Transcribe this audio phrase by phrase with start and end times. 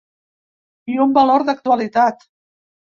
[0.93, 2.29] I un valor d’actualitat.